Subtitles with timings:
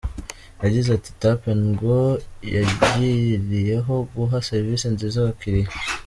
[0.63, 1.99] Yagize ati “Tap&Go
[2.55, 5.71] yagiriyeho guha serivisi nziza abakiriya.